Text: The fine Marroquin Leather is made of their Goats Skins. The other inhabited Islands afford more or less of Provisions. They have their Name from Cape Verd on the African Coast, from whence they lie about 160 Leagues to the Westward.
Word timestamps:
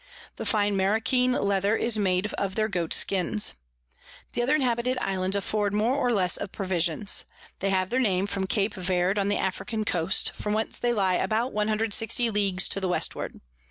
The 0.37 0.47
fine 0.47 0.75
Marroquin 0.75 1.33
Leather 1.33 1.75
is 1.75 1.95
made 1.99 2.25
of 2.33 2.55
their 2.55 2.67
Goats 2.67 2.95
Skins. 2.95 3.53
The 4.33 4.41
other 4.41 4.55
inhabited 4.55 4.97
Islands 4.97 5.35
afford 5.35 5.75
more 5.75 5.95
or 5.95 6.11
less 6.11 6.37
of 6.37 6.51
Provisions. 6.51 7.25
They 7.59 7.69
have 7.69 7.91
their 7.91 7.99
Name 7.99 8.25
from 8.25 8.47
Cape 8.47 8.73
Verd 8.73 9.19
on 9.19 9.27
the 9.27 9.37
African 9.37 9.85
Coast, 9.85 10.31
from 10.31 10.53
whence 10.53 10.79
they 10.79 10.91
lie 10.91 11.17
about 11.17 11.53
160 11.53 12.31
Leagues 12.31 12.67
to 12.69 12.79
the 12.79 12.89
Westward. 12.89 13.41